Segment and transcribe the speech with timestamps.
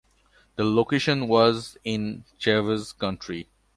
[0.55, 3.49] That location was in Chaves County.